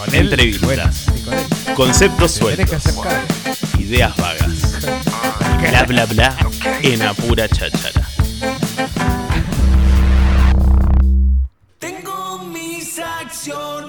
[0.00, 1.04] Con entrevistas,
[1.74, 2.82] conceptos sueltos,
[3.78, 4.86] ideas vagas,
[5.60, 6.36] bla bla bla
[6.80, 8.08] en apura cháchara.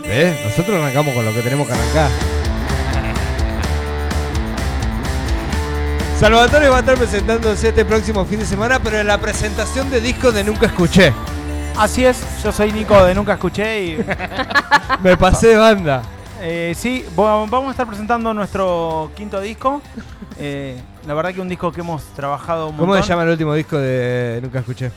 [0.03, 0.43] ¿Eh?
[0.49, 2.11] Nosotros arrancamos con lo que tenemos que arrancar.
[6.19, 10.01] Salvatore va a estar presentándose este próximo fin de semana, pero en la presentación de
[10.01, 11.13] disco de Nunca Escuché.
[11.81, 14.05] Así es, yo soy Nico de Nunca Escuché y
[15.01, 16.03] Me pasé de banda.
[16.39, 19.81] eh, sí, vamos a estar presentando nuestro quinto disco.
[20.37, 23.03] Eh, la verdad que un disco que hemos trabajado un ¿Cómo montón.
[23.03, 24.91] se llama el último disco de Nunca Escuché?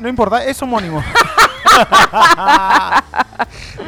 [0.00, 1.00] No importa, es homónimo.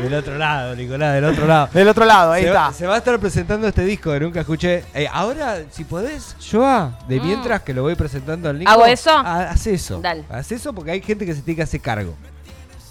[0.02, 1.68] Del otro lado, Nicolás, del otro lado.
[1.72, 2.60] Del otro lado, ahí se, está.
[2.60, 4.84] va, se va a estar presentando este disco de Nunca Escuché.
[4.94, 7.24] Eh, ahora, si podés, Joa, de Mm.
[7.26, 8.70] mientras que lo voy presentando al Nico.
[8.70, 9.10] ¿Hago eso?
[9.10, 10.00] ha- Haz eso.
[10.00, 10.24] Dale.
[10.28, 12.14] Haz eso porque hay gente que se tiene que hacer cargo.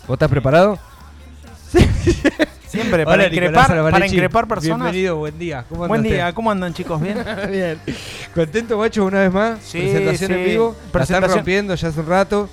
[0.07, 0.79] ¿Vos estás preparado?
[2.67, 4.79] Siempre, Hola, para, Nicolás increpar, para increpar personas.
[4.91, 5.63] Bienvenido, buen día.
[5.69, 6.99] ¿Cómo Buen día, ¿cómo andan chicos?
[6.99, 7.23] ¿Bien?
[7.51, 7.79] Bien.
[8.33, 9.59] ¿Contento, macho, una vez más?
[9.63, 10.69] Sí, Presentación en vivo.
[10.69, 11.37] La están Presentación.
[11.37, 12.49] rompiendo ya hace un rato.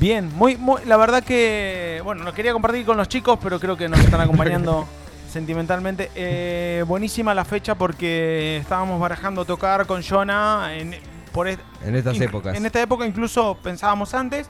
[0.00, 3.76] Bien, muy, muy, la verdad que, bueno, lo quería compartir con los chicos, pero creo
[3.76, 4.86] que nos están acompañando
[5.30, 6.10] sentimentalmente.
[6.14, 10.96] Eh, buenísima la fecha porque estábamos barajando tocar con Jonah en,
[11.32, 12.56] por est- En estas épocas.
[12.56, 14.48] En esta época incluso pensábamos antes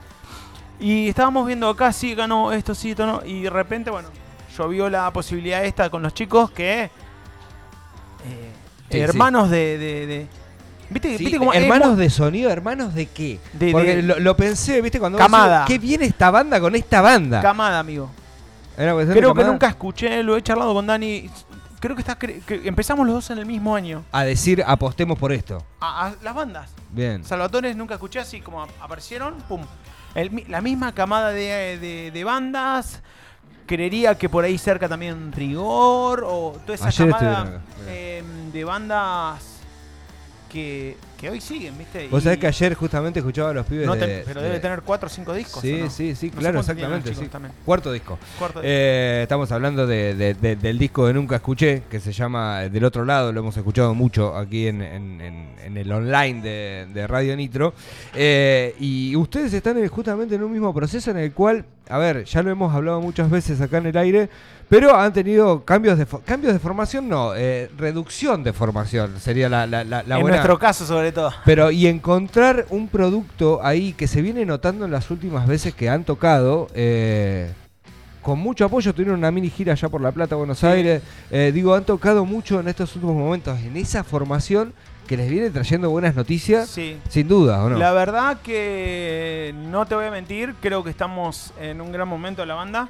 [0.79, 4.07] y estábamos viendo acá, sí, ganó esto, sí, esto no, y de repente, bueno,
[4.57, 6.83] llovió la posibilidad esta con los chicos que...
[6.83, 6.89] eh,
[8.89, 9.77] Sí, hermanos de...
[9.77, 10.27] de- de-
[10.91, 13.39] ¿Viste, Sí, hermanos de sonido, hermanos de qué?
[13.53, 14.99] De- Porque de- lo, lo pensé, ¿viste?
[14.99, 15.61] Cuando Camada.
[15.61, 17.41] decís, ¿Qué viene esta banda con esta banda?
[17.41, 18.09] Camada, amigo.
[18.77, 21.29] ¿Era cuestión de Creo que nunca escuché, lo he charlado con Dani.
[21.79, 24.03] Creo que, está, cre- que empezamos los dos en el mismo año.
[24.11, 25.63] A decir, apostemos por esto.
[25.79, 26.69] A, a las bandas.
[26.91, 27.23] Bien.
[27.23, 29.61] Salvatores nunca escuché así como ap- aparecieron, pum.
[30.13, 33.01] El la misma camada de, de- de bandas.
[33.65, 39.50] Creería que por ahí cerca también Rigor o toda esa Ayer camada eh, de bandas
[40.51, 42.07] que, que hoy siguen, ¿viste?
[42.09, 44.23] Vos Y sabés que ayer justamente escuchaba a los pibes no te- de...
[44.25, 45.61] pero de- debe tener cuatro o cinco discos.
[45.61, 45.89] Sí, ¿o no?
[45.89, 47.13] sí, sí, No claro, exactamente.
[47.15, 47.29] sí.
[47.65, 48.19] Cuarto disco.
[48.37, 48.69] Cuarto disco.
[48.71, 52.83] Eh, estamos hablando de- de- de- del disco de Nunca Escuché, que se llama Del
[52.83, 57.35] Otro Lado, lo hemos escuchado mucho aquí en, en- en- en el online de, Radio
[57.37, 57.73] Nitro.
[58.13, 62.23] Eh, y ustedes están en- justamente en un mismo proceso en el cual, a ver,
[62.25, 64.29] ya lo hemos hablado muchas veces acá en el aire,
[64.69, 69.67] pero han tenido cambios de, cambios de formación, no, eh, reducción de formación sería la,
[69.67, 71.31] la, la, la en buena- nuestro caso, sobre todo.
[71.45, 75.89] pero y encontrar un producto ahí que se viene notando en las últimas veces que
[75.89, 77.51] han tocado, eh,
[78.21, 81.73] con mucho apoyo, tuvieron una mini gira allá por La Plata, Buenos Aires, eh, digo,
[81.73, 84.73] han tocado mucho en estos últimos momentos, en esa formación
[85.07, 86.97] que les viene trayendo buenas noticias, Sí.
[87.09, 87.77] sin duda, ¿o no?
[87.77, 92.41] La verdad que no te voy a mentir, creo que estamos en un gran momento
[92.41, 92.87] de la banda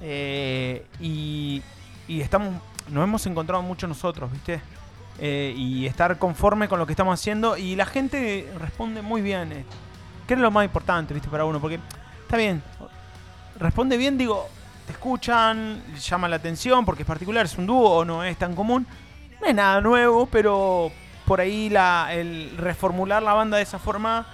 [0.00, 1.62] eh, y,
[2.06, 2.54] y estamos,
[2.90, 4.60] nos hemos encontrado mucho nosotros, ¿viste?
[5.20, 9.50] Eh, y estar conforme con lo que estamos haciendo y la gente responde muy bien,
[9.52, 9.64] eh,
[10.28, 11.28] que es lo más importante, ¿viste?
[11.28, 11.80] Para uno, porque
[12.22, 12.62] está bien,
[13.58, 14.46] responde bien, digo,
[14.86, 18.86] te escuchan, llama la atención porque es particular, es un dúo, no es tan común,
[19.40, 20.92] no es nada nuevo, pero
[21.28, 24.26] por ahí la, el reformular la banda de esa forma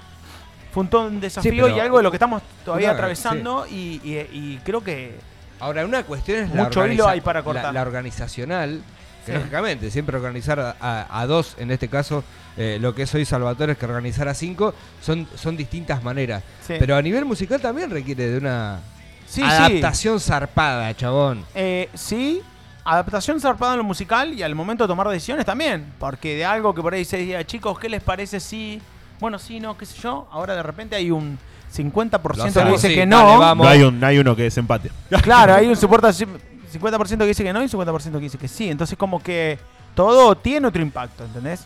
[0.73, 4.29] fue un, todo un desafío y algo de lo que estamos todavía atravesando y, y-
[4.33, 5.19] y creo que
[5.61, 7.65] Ahora, una cuestión es la, Mucho hilo hay para cortar.
[7.67, 8.83] la, la organizacional,
[9.25, 9.39] que Sí.
[9.39, 12.23] lógicamente, siempre organizar a, a- a dos, en este caso,
[12.57, 16.43] eh, lo que soy Salvatore es que organizar a cinco, son, son distintas maneras.
[16.67, 18.81] Pero a nivel musical también requiere de una
[19.43, 21.45] adaptación zarpada, chabón.
[21.55, 22.43] Eh, sí,
[22.85, 25.93] adaptación zarpada en lo musical y al momento de tomar decisiones también.
[25.99, 28.81] Porque de algo que por ahí se diga, chicos, ¿qué les parece si.?
[29.21, 30.29] Bueno, sí, no, qué sé yo.
[30.31, 31.39] Ahora de repente hay un
[31.75, 33.39] 50% que dice sí, que dale, no.
[33.39, 33.65] vamos.
[33.65, 34.91] No hay, un, no hay uno que desempate.
[35.23, 38.69] Claro, hay un soporte 50% que dice que no y 50% que dice que sí.
[38.69, 39.59] Entonces, como que
[39.95, 41.65] todo tiene otro impacto, ¿entendés?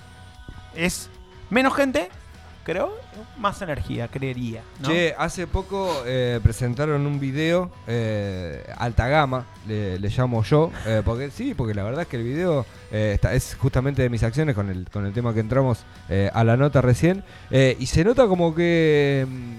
[0.75, 1.11] Es
[1.51, 2.11] menos gente,
[2.69, 2.93] creo,
[3.39, 4.61] más energía, creería.
[4.83, 4.89] ¿no?
[4.91, 11.01] Che, hace poco eh, presentaron un video, eh, alta gama, le, le llamo yo, eh,
[11.03, 14.23] porque sí, porque la verdad es que el video eh, está- es justamente de mis
[14.23, 15.79] acciones con el, con el tema que entramos
[16.11, 19.55] eh, a la nota recién, y se nota como que mm,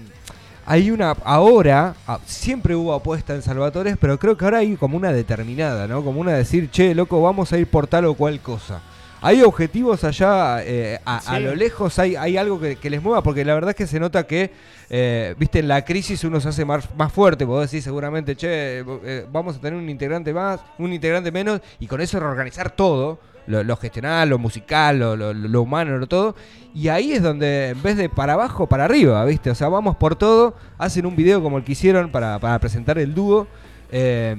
[0.66, 4.96] hay una, ahora, ah, siempre hubo apuesta en Salvatores, pero creo que ahora hay como
[4.96, 6.04] una determinada, ¿no?
[6.04, 8.80] Como una de decir, che, loco, vamos a ir por tal o cual cosa.
[9.22, 13.44] Hay objetivos allá eh, a, lo lejos, hay, hay algo que, que les mueva, porque
[13.44, 14.50] la verdad es que se nota que,
[14.88, 18.78] eh, viste, en la crisis uno se hace más, más fuerte, vos decís seguramente, che,
[18.80, 23.18] eh, vamos a tener un integrante más, un integrante menos, y con eso reorganizar todo,
[23.46, 26.34] lo, lo gestional, lo musical, lo, lo- lo humano, lo todo,
[26.74, 29.96] y ahí es donde en vez de para abajo, para arriba, viste, o sea, vamos
[29.96, 33.46] por todo, hacen un video como el que hicieron para, para presentar el dúo,
[33.92, 34.36] Eh,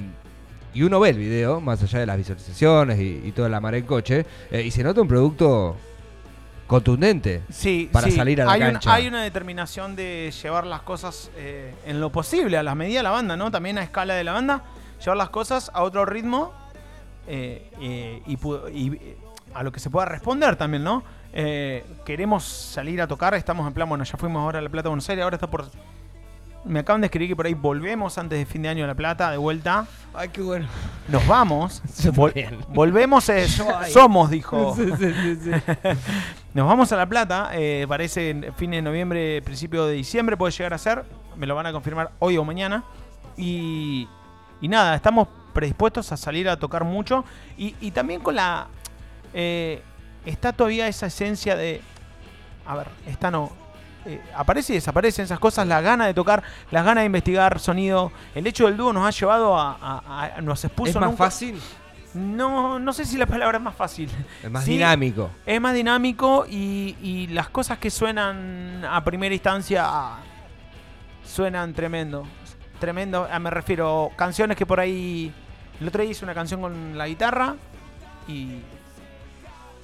[0.74, 3.76] y uno ve el video, más allá de las visualizaciones y, y toda la mar
[3.76, 5.76] en coche, eh, y se nota un producto
[6.68, 7.42] contundente.
[7.50, 8.14] Sí, para sí.
[8.14, 8.94] salir a la hay una- cancha.
[8.94, 13.04] hay una determinación de llevar las cosas eh, en lo posible, a las medidas de
[13.04, 13.52] la banda, ¿no?
[13.52, 14.64] También a escala de la banda,
[15.00, 16.54] llevar las cosas a otro ritmo
[17.28, 17.70] eh,
[18.26, 18.98] y,
[19.54, 21.04] a lo que se pueda responder también, ¿no?
[22.06, 25.10] Queremos salir a tocar, estamos en plan, bueno, ya fuimos ahora a La Plata, Buenos
[25.10, 25.66] Aires, ahora está por...
[26.64, 28.94] Me acaban de escribir que por ahí volvemos antes de fin de año a La
[28.96, 29.88] Plata, de vuelta.
[30.14, 30.68] Ay, qué bueno.
[31.08, 31.82] Nos vamos.
[32.14, 33.48] Vol- volvemos, eh,
[33.92, 34.76] somos, dijo.
[34.78, 35.52] Sí, sí, sí, sí.
[36.54, 40.52] Nos vamos a La Plata, eh, parece en fin de noviembre, principio de diciembre puede
[40.52, 41.04] llegar a ser.
[41.36, 42.84] Me lo van a confirmar hoy o mañana.
[43.38, 44.08] Y,
[44.60, 47.26] y nada, estamos predispuestos a salir a tocar mucho.
[47.58, 48.68] Y, y también con la...
[49.34, 49.82] eh,
[50.26, 51.82] está todavía esa esencia de...
[52.68, 53.61] A ver, esta no...
[54.06, 58.12] eh, aparece y desaparecen esas cosas, la gana de tocar, las ganas de investigar sonido.
[58.36, 59.78] El hecho del dúo nos ha llevado a...
[59.82, 61.60] a- a- nos expuso ¿Es más nunca- fácil?
[62.14, 64.10] No, no sé si la palabra es más fácil.
[64.44, 65.30] Es más Sí, dinámico.
[65.46, 70.20] es más dinámico y, y las cosas que suenan a primera instancia ah,
[71.24, 72.26] suenan tremendo.
[72.80, 75.32] Tremendo, ah, me refiero canciones que por ahí.
[75.80, 77.56] El otro día hice una canción con la guitarra
[78.28, 78.56] y.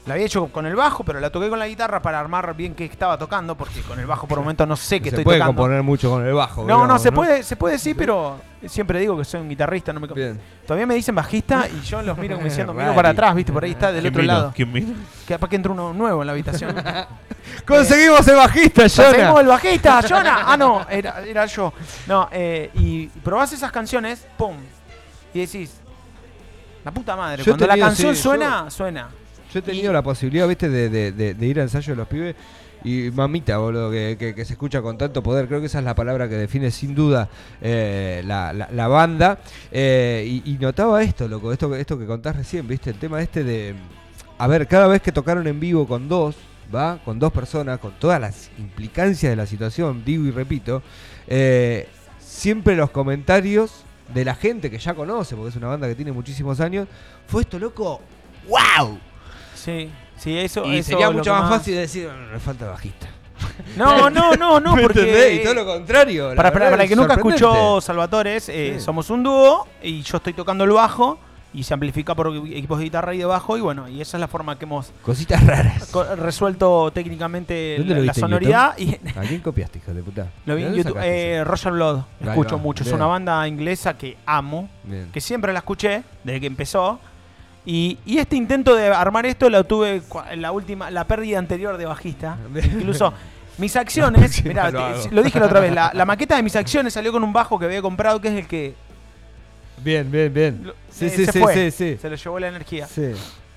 [0.07, 2.73] La había hecho con el bajo, pero la toqué con la guitarra para armar bien
[2.73, 5.25] qué estaba tocando, porque con el bajo por el momento no sé qué se estoy
[5.25, 5.59] puede tocando.
[5.61, 6.63] componer mucho con el bajo.
[6.63, 9.99] No, no, se puede, se puede sí, pero siempre digo que soy un guitarrista, no
[9.99, 10.39] me Bien.
[10.65, 13.65] Todavía me dicen bajista y yo los miro como diciendo, miro para atrás, viste, por
[13.65, 14.33] ahí está del ¿Quién otro vino?
[14.33, 14.53] lado.
[14.55, 14.93] ¿Quién vino?
[15.27, 16.73] Que capaz que entra uno nuevo en la habitación.
[17.67, 19.41] Conseguimos el bajista, Conseguimos Jonah.
[19.41, 20.43] el bajista, Jonah.
[20.45, 21.73] Ah, no, era, era yo.
[22.07, 24.55] No, eh, y probás esas canciones, pum.
[25.33, 25.81] Y decís,
[26.85, 27.43] la puta madre.
[27.43, 29.09] Yo Cuando la canción sí, suena, suena.
[29.53, 31.97] Yo he tenido Y- la posibilidad, viste, de, de- de- de ir a ensayo de
[31.97, 32.35] los pibes.
[32.83, 35.47] Y mamita, boludo, que, que- que se escucha con tanto poder.
[35.47, 37.27] Creo que esa es la palabra que define sin duda
[37.61, 39.39] eh, la, la- la banda.
[39.71, 43.21] Eh, y, y notaba esto, loco, esto, que- esto que contás recién, viste, el tema
[43.21, 43.73] este de...
[44.37, 46.35] A ver, cada vez que tocaron en vivo con dos,
[46.73, 46.99] ¿va?
[47.03, 50.83] Con dos personas, con todas las implicancias de la situación, digo y repito,
[51.27, 51.87] eh,
[52.19, 53.83] siempre los comentarios
[54.13, 56.87] de la gente que ya conoce, porque es una banda que tiene muchísimos años,
[57.25, 57.99] fue esto, loco,
[58.47, 58.99] ¡wow!
[59.57, 60.65] Sí, sí, eso.
[60.65, 63.07] Y eso sería es mucho que más fácil decir, "Bueno, me falta bajista.
[63.77, 65.13] No, no, no, no, ¿Me entendés?
[65.15, 65.35] porque.
[65.35, 66.29] Y todo lo contrario.
[66.35, 68.79] Para, para, para el es que nunca escuchó Salvatores, eh, Sí.
[68.81, 71.19] somos un dúo y yo estoy tocando el bajo
[71.53, 74.21] y se amplifica por equipos de guitarra y de bajo y bueno, y esa es
[74.21, 75.91] la forma que hemos Cositas raras.
[76.17, 80.27] resuelto técnicamente ¿Dónde la, la sonoridad y ¿A quién copiaste, hijo de puta?
[80.45, 80.93] lo vi ¿De en YouTube.
[80.93, 81.43] sacaste Eh?
[81.43, 82.95] Roger Blood, escucho va, mucho, es bien.
[82.97, 85.09] una banda inglesa que amo, Bien.
[85.11, 86.99] que siempre la escuché desde que empezó.
[87.69, 91.75] Y, y este intento de armar esto lo tuve en la última, la pérdida anterior
[91.77, 92.37] de bajista.
[92.55, 93.13] Incluso
[93.57, 96.93] mis acciones, mirá, lo lo dije la otra vez, la, la maqueta de mis acciones
[96.93, 98.73] salió con un bajo que había comprado, que es el que
[99.83, 100.61] Bien, bien, bien.
[100.63, 101.97] lo- Sí, eh, sí, se sí, fue, sí, sí.
[102.01, 102.87] se lo llevó la energía.
[102.87, 103.11] Sí.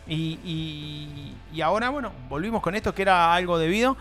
[0.09, 3.97] Y, y- y ahora, bueno, volvimos con esto que era algo debido.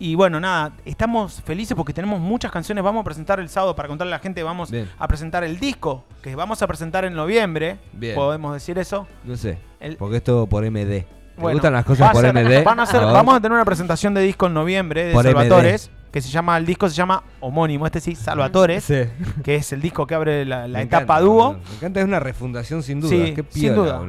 [0.00, 2.84] Y bueno, nada, estamos felices porque tenemos muchas canciones.
[2.84, 4.88] Vamos a presentar el sábado, para contarle a la gente, vamos Bien.
[4.98, 7.78] a presentar el disco, que vamos a presentar en noviembre.
[7.92, 8.14] Bien.
[8.14, 9.08] Podemos decir eso.
[9.24, 9.58] No sé.
[9.80, 11.04] El- Porque esto por MD.
[11.04, 11.06] ¿Te
[11.42, 12.62] Bueno, gustan las cosas por ser- MD?
[12.64, 13.14] van a ser- A ver.
[13.14, 16.56] vamos a tener una presentación de disco en noviembre de Por Salvatores, que se llama,
[16.56, 19.02] el disco se llama homónimo, este sí, Salvatores, Sí.
[19.44, 21.54] que es el disco que abre la, etapa dúo.
[21.54, 23.10] Me encanta, es una refundación sin duda.
[23.10, 24.00] Sí, Qué sin duda.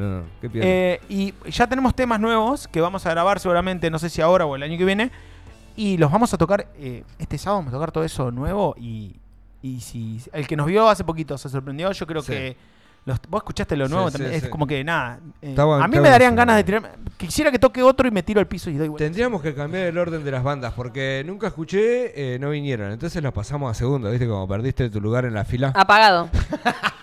[0.42, 0.50] Qué.
[0.54, 4.46] Eh, y ya tenemos temas nuevos que vamos a grabar seguramente, no sé si ahora
[4.46, 5.12] o el año que viene.
[5.80, 8.76] Y los vamos a tocar eh, este sábado, vamos a tocar todo eso nuevo.
[8.78, 9.16] Y,
[9.62, 12.32] y si el que nos vio hace poquito se sorprendió, yo creo Sí.
[12.34, 12.58] que...
[13.06, 14.34] los- vos escuchaste lo nuevo sí, también.
[14.36, 14.50] Es sí.
[14.50, 15.20] como que nada.
[15.42, 16.98] eh, bueno, a mí me darían ganas de tirar.
[17.18, 19.06] Quisiera que toque otro y me tiro al piso y doy vuelta.
[19.06, 22.92] Tendríamos que cambiar el orden de las bandas porque nunca escuché, eh, no vinieron.
[22.92, 24.28] Entonces los pasamos a segundo, ¿viste?
[24.28, 25.72] Como perdiste tu lugar en la fila.
[25.76, 26.30] Apagado.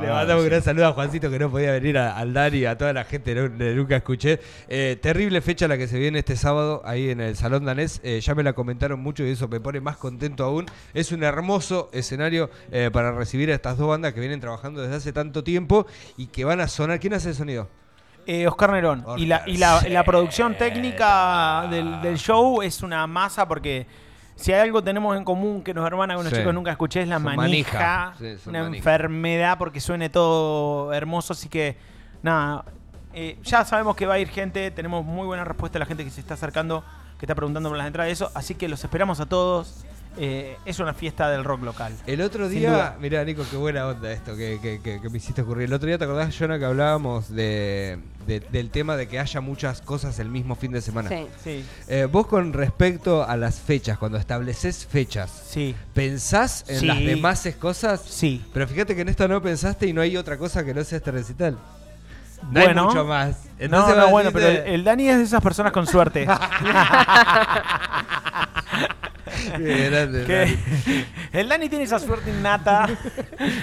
[0.00, 2.64] Le mandamos un gran saludo a Juancito que no podía venir a- al Dani y
[2.66, 4.40] a toda la gente de Nunca Escuché.
[4.68, 8.00] Eh, terrible fecha la que se viene este sábado ahí en el Salón Danés.
[8.02, 10.66] Eh, ya me la comentaron mucho y eso me pone más contento aún.
[10.94, 14.96] Es un hermoso escenario eh, para recibir a estas dos bandas que vienen trabajando desde
[14.96, 15.86] hace tanto tiempo
[16.16, 16.98] y que van a sonar.
[17.00, 17.68] ¿Quién hace el sonido?
[18.26, 19.00] Eh, Oscar Nerón.
[19.06, 19.88] Oscar, y la, y la, sí.
[19.88, 23.86] la producción técnica del, del show es una masa porque
[24.36, 26.38] si hay algo tenemos en común que nos hermana con los Sí.
[26.38, 27.78] chicos nunca escuché es la Son manija.
[27.78, 28.14] manija.
[28.18, 28.78] Sí, son una manija.
[28.78, 31.32] enfermedad porque suene todo hermoso.
[31.32, 31.76] Así que
[32.22, 32.64] nada,
[33.14, 34.70] eh, ya sabemos que va a ir gente.
[34.70, 36.84] Tenemos muy buena respuesta de la gente que se está acercando,
[37.18, 38.30] que está preguntando por las entradas y eso.
[38.34, 39.84] Así que los esperamos a todos.
[40.18, 41.92] Eh, es una fiesta del rock local.
[42.06, 45.42] El otro día, mirá Nico, qué buena onda esto que, que- que- que me hiciste
[45.42, 45.64] ocurrir.
[45.66, 49.40] El otro día, ¿te acordás, Jonah, que hablábamos de, de- del tema de que haya
[49.40, 51.08] muchas cosas el mismo fin de semana?
[51.08, 51.26] Sí.
[51.44, 56.86] Sí, Eh, vos con respecto a las fechas, cuando estableces fechas, sí, ¿pensás en Sí.
[56.86, 58.00] las demás cosas?
[58.02, 58.44] sí.
[58.52, 60.98] Pero fíjate que en esto no pensaste y no hay otra cosa que no sea
[60.98, 61.58] este recital.
[62.50, 62.80] No Bueno.
[62.82, 63.36] hay mucho más.
[63.58, 66.26] Entonces no, bueno, pero el, el Dani es de esas personas con suerte.
[69.58, 70.56] Grande, que
[71.32, 72.86] el Dani tiene esa suerte innata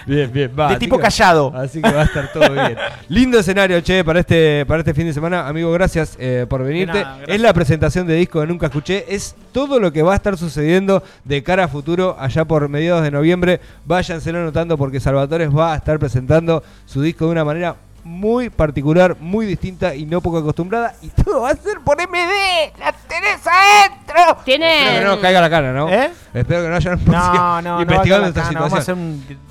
[0.06, 0.70] Bien, bien, va.
[0.70, 1.54] de tipo callado.
[1.56, 2.76] Así que va a estar todo bien.
[3.10, 5.48] Lindo escenario, che, para este, para este fin de semana.
[5.48, 7.00] Amigo, gracias eh, por venirte.
[7.00, 7.36] nada, gracias.
[7.36, 9.06] Es la presentación de disco que nunca escuché.
[9.08, 13.04] Es todo lo que va a estar sucediendo de cara a futuro allá por mediados
[13.04, 13.60] de noviembre.
[13.86, 19.16] Váyanse anotando porque Salvatore va a estar presentando su disco de una manera muy particular,
[19.20, 20.94] muy distinta y no poco acostumbrada.
[21.02, 22.74] Y todo va a ser por MD.
[22.80, 24.14] ¡La tenés adentro!
[24.16, 25.02] Espero que Tiene.
[25.02, 25.90] no nos caiga la cara, ¿no?
[25.90, 26.12] ¿Eh?
[26.34, 28.28] Espero que no hayan No, no, investigando no.
[28.30, 28.62] esta situación.
[28.62, 29.44] Vamos a hacer un-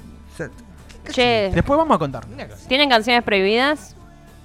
[1.10, 2.24] Che, Después vamos a contar.
[2.68, 3.96] ¿tienen canciones prohibidas?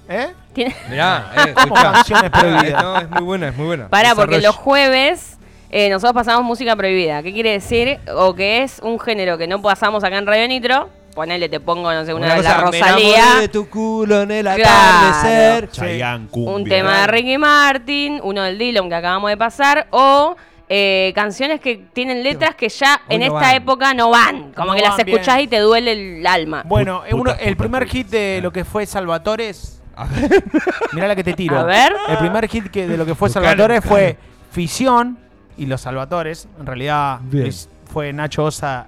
[0.08, 0.32] ¿Eh?
[0.52, 2.82] ¿Tienen- Mirá, eh, canciones prohibidas.
[2.82, 3.88] No, es muy buena, es muy buena.
[3.88, 5.38] Pará, porque los jueves
[5.70, 7.22] eh, nosotros pasamos música prohibida.
[7.22, 8.00] ¿Qué quiere decir?
[8.16, 10.88] O que es un género que no pasamos acá en Radio Nitro.
[11.18, 13.24] Ponele, te pongo, no sé, una, de la Rosalía.
[13.40, 14.62] de tu culo en el Claro.
[14.64, 15.68] atardecer.
[15.72, 16.54] Chayanne, cumbia.
[16.54, 20.36] Un tema de Ricky Martin, uno del Dillon que acabamos de pasar, o
[20.68, 23.54] eh, canciones que tienen letras que ya Hoy en no esta van.
[23.56, 24.52] época no van.
[24.52, 25.46] Como No que las escuchás bien.
[25.46, 26.62] y te duele el alma.
[26.66, 27.92] Bueno, Puta, uno- el primer puta.
[27.96, 29.82] hit de lo que fue Salvatores.
[29.96, 30.44] A ver.
[30.92, 31.58] Mirá la que te tiro.
[31.58, 31.96] A ver.
[32.10, 33.96] El primer hit que de lo que fue Buscalo, Salvatores buscalo.
[33.96, 34.16] fue
[34.52, 35.18] Fisión
[35.56, 36.46] y Los Salvatores.
[36.60, 38.86] En realidad es- fue Nacho Osa.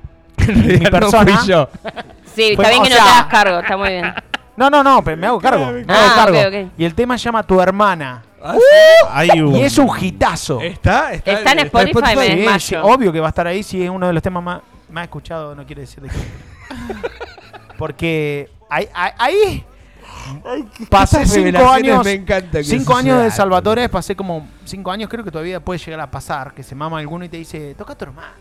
[0.65, 1.39] Realidad no persona.
[1.39, 1.69] fui yo.
[2.35, 4.15] Sí, Fue- está bien o que no sea- te hagas cargo, está muy bien.
[4.57, 5.71] No, no, no, pero me hago cargo.
[5.73, 6.39] Me Ah, hago cargo.
[6.39, 6.73] ok, ok.
[6.79, 8.23] Y el tema se llama Tu hermana.
[8.43, 8.57] Ah,
[9.13, 10.61] Hay un, Y es un hitazo.
[10.61, 11.13] ¿Está?
[11.13, 12.59] ¿Está, Está en Spotify, me Sí, desmayo.
[12.61, 15.05] sí, obvio que va a estar ahí si es uno de los temas más, más
[15.05, 16.17] escuchados, no quiere decir de qué.
[17.79, 19.67] Porque ahí, ahí, ahí
[20.89, 22.05] pasé Estas cinco revelaciones años.
[22.05, 23.37] me encanta que Cinco años de sucedan.
[23.37, 26.99] Salvatores, pasé como cinco años, creo que todavía puede llegar a pasar, que se mama
[26.99, 28.33] alguno y te dice, toca a tu hermana.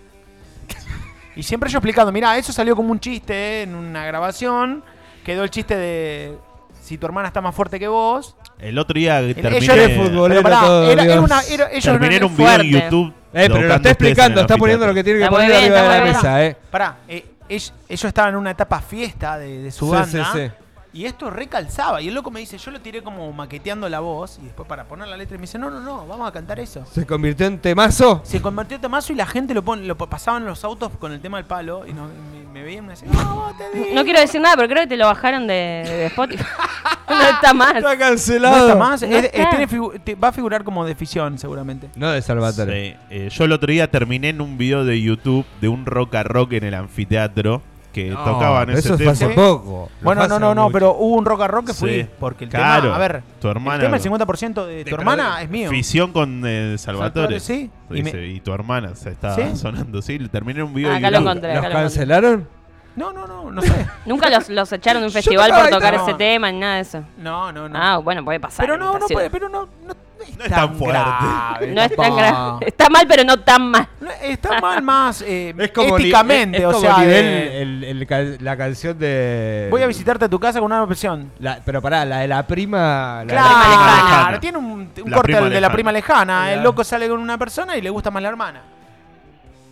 [1.40, 4.84] Y siempre yo explicando, mira, eso salió como un chiste eh, en una grabación,
[5.24, 6.38] quedó el chiste de
[6.82, 8.36] si tu hermana está más fuerte que vos.
[8.60, 11.72] El otro día El- terminé, ellos- Qué futbolero Pero pará, todo, era, era una, era-
[11.72, 12.68] ellos terminé en un video en.
[12.72, 13.14] YouTube.
[13.32, 15.82] Eh, pero lo está explicando, está poniendo lo que tiene que Está poner bien, arriba
[15.94, 16.58] de la mesa, eh.
[16.70, 20.32] Pará, eh, ellos, ellos estaban en una etapa fiesta de, de su Sí, banda.
[20.34, 20.52] sí, sí.
[20.92, 22.02] Y esto recalzaba.
[22.02, 24.40] Y el loco me dice, yo lo tiré como maqueteando la voz.
[24.42, 26.84] Y después para poner la letra me dice, no, no, no, vamos a cantar eso.
[26.92, 28.22] Se convirtió en temazo.
[28.24, 31.12] Se convirtió en temazo y la gente lo, pon- lo pasaban en los autos con
[31.12, 31.86] el tema del palo.
[31.86, 33.94] Y no- me, me veían y me decían, no, vos te digo".
[33.94, 36.44] No quiero decir nada, pero creo que te lo bajaron de, de Spotify.
[37.10, 37.76] no está más.
[37.76, 38.68] Está No cancelado.
[38.70, 39.02] está más.
[39.04, 39.50] No Es- es- está.
[39.52, 41.90] tiene figu- te- va a figurar como de ficción seguramente.
[41.96, 42.94] No de Salvatore.
[42.94, 46.16] Sí, eh, yo el otro día terminé en un video de YouTube de un rock
[46.16, 47.62] a rock en el anfiteatro
[47.94, 49.12] que No, tocaban ese eso fue tema.
[49.12, 49.34] hace Sí.
[49.34, 49.90] poco.
[50.00, 50.74] Lo Bueno, fue no, hace no, no, mucho.
[50.74, 51.90] pero hubo un rock a rock que fui.
[52.02, 52.08] Sí.
[52.20, 54.96] Porque el Claro, tema, a ver, tu hermana- el tema, el 50% de tu Te
[54.96, 55.70] hermana es mío.
[55.70, 57.40] Fisión con eh, Salvatore.
[57.40, 57.70] Sí.
[57.90, 59.42] Y Y, me- y tu hermana se está ¿Sí?
[59.56, 60.20] sonando, sí.
[60.30, 61.56] Terminé un video de Acá lo encontré.
[61.56, 62.48] ¿Los acá cancelaron?
[62.96, 63.88] No, no, no, no sé.
[64.06, 67.04] Nunca los, los echaron de un festival por tocar ese tema ni nada de eso.
[67.18, 67.80] No, no, no.
[67.82, 68.66] Ah, bueno, puede pasar.
[68.66, 71.00] pero no, no puede, pero no, no, es No es tan fuerte.
[71.00, 72.66] grave, No es tan grave.
[72.68, 73.88] Está mal, pero no tan mal.
[74.02, 77.84] No, Está mal más eh, Es como éticamente, es o como sea, nivel de- el-
[77.86, 79.68] el ca- la canción de.
[79.72, 81.32] voy a visitarte a tu casa con una opción.
[81.40, 83.24] La- pero pará, la de la prima.
[83.24, 84.40] la de la prima Claro, lejana.
[84.42, 86.52] tiene un, un corte de la prima lejana.
[86.52, 88.62] El loco sale con una persona y le gusta más la hermana.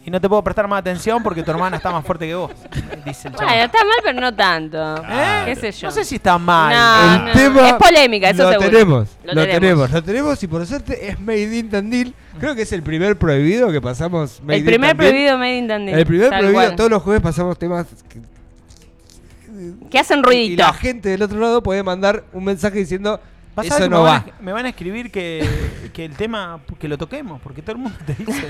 [0.07, 2.49] Y no te puedo prestar más atención porque tu hermana está más fuerte que vos.
[3.05, 3.65] Dice el Bueno, chaval.
[3.65, 4.95] está mal, pero no tanto.
[5.05, 5.41] ¿Eh?
[5.47, 5.87] ¿Qué sé yo?
[5.89, 6.73] No sé si está mal.
[6.73, 7.33] No, El no.
[7.33, 8.69] tema Es polémica, eso lo seguro.
[8.69, 9.59] Tenemos, Lo lo, tenemos.
[9.59, 9.91] tenemos.
[9.91, 12.13] lo tenemos y por suerte es Made in Tandil.
[12.39, 14.39] Creo que es el primer prohibido que pasamos.
[14.43, 15.09] Made El primer Tandil.
[15.09, 15.95] prohibido Made in Tandil.
[15.97, 16.75] El primer Tal prohibido, cual.
[16.77, 18.21] todos los jueves pasamos temas que-
[19.89, 20.63] Que hacen y ruidito.
[20.63, 23.19] la gente del otro lado puede mandar un mensaje diciendo
[23.57, 24.11] Vas a eso no me, va.
[24.11, 27.71] van a, me van a escribir que, que el tema, que lo toquemos, porque todo
[27.73, 28.47] el mundo te dice.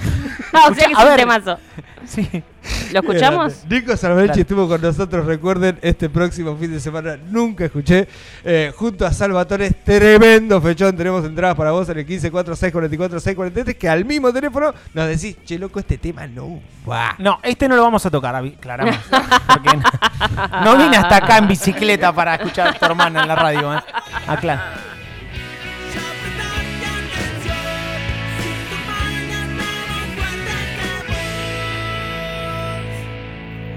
[0.54, 1.20] Ah, o sea que es a un ver.
[1.20, 1.58] temazo.
[2.06, 2.44] Sí.
[2.92, 3.64] ¿Lo escuchamos?
[3.70, 4.42] Nico Salvarechi Dale.
[4.42, 8.08] estuvo con nosotros, recuerden, este próximo fin de semana nunca escuché.
[8.44, 10.96] eh, junto a Salvatore, tremendo fechón.
[10.98, 15.80] Tenemos entradas para vos en el 1546446643 que al mismo teléfono nos decís, che loco,
[15.80, 16.60] este tema no
[16.90, 17.16] va.
[17.20, 18.96] No, este no lo vamos a tocar, aclaramos.
[19.48, 23.36] Porque no, no vine hasta acá en bicicleta para escuchar a tu hermana en la
[23.36, 23.74] radio.
[23.74, 23.80] ¿eh?
[24.28, 24.74] Aclara.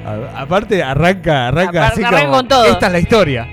[0.04, 2.64] Aparte, arranca, arranca así como, con todo.
[2.64, 3.48] Esta es la historia.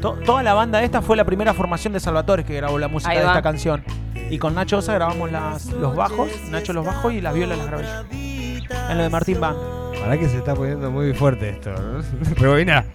[0.00, 3.12] To toda la banda esta fue la primera formación de Salvatores que grabó la música
[3.12, 3.84] de esta canción.
[4.30, 5.30] Y con Nacho Osa grabamos
[5.78, 8.90] los bajos, Nacho los bajos y las violas las grabé yo.
[8.90, 9.79] En lo de Martín Van.
[10.00, 12.02] Para que se está poniendo muy fuerte esto, ¿no?
[12.36, 12.84] Rebobina.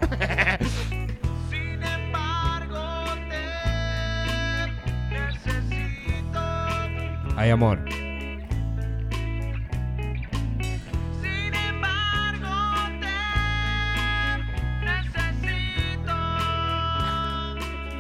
[7.38, 7.80] Hay amor.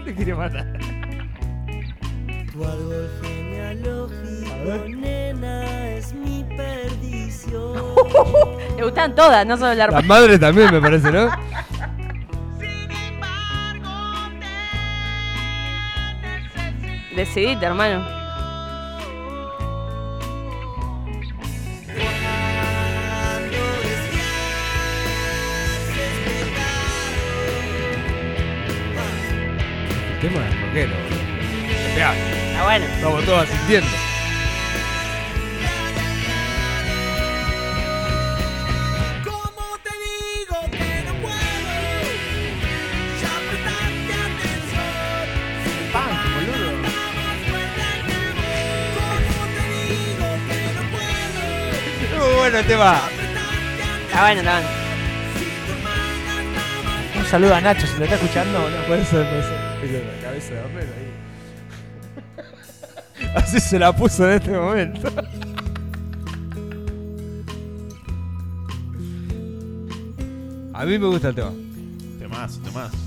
[0.05, 0.79] Te quiere matar.
[2.51, 5.14] Tu árbol genealógico,
[8.77, 11.29] Le gustan todas, no solo la La madre también me parece, ¿no?
[17.15, 18.05] Decidite, hermano.
[30.13, 30.93] El tema del rockero.
[31.97, 32.85] Ya, Está bueno.
[32.85, 33.87] estamos todos sintiendo.
[52.55, 53.01] Bueno el tema.
[54.05, 54.69] Está bueno, está bueno.
[57.17, 58.85] Un saludo a Nacho, si lo está escuchando, boludo.
[58.87, 60.05] Puede ser, puede ser.
[60.05, 61.11] La cabeza de Homero ahí.
[63.35, 65.11] Así se la puso en este momento.
[70.73, 71.51] A mí me gusta el tema.
[72.19, 73.04] Temazo, temazo.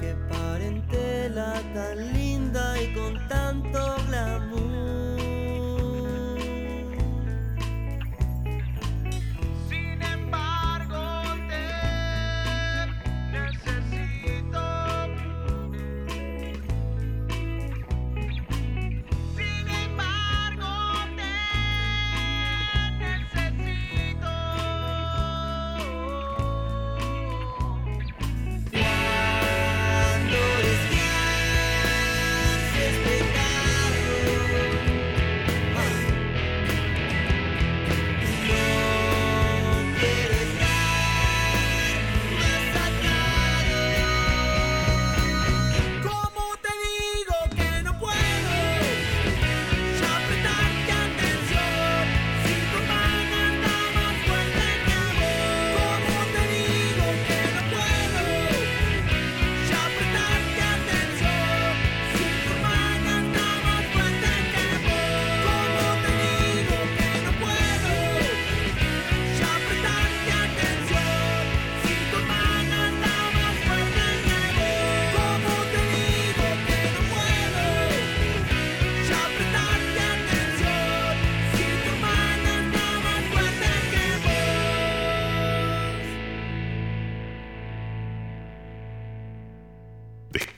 [0.00, 4.79] Qué parentela tan linda y con tanto glamour.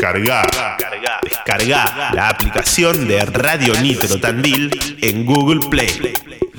[0.02, 0.42] Descarga,
[1.22, 6.12] descarga la aplicación de Radio Nitro Tandil en Google Play.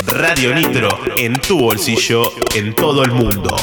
[0.07, 3.53] Radio Nitro en tu bolsillo en todo el mundo.